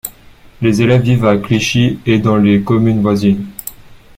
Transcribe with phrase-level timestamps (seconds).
[0.63, 3.45] Les élèves vivent à Clichy et dans les communes voisines.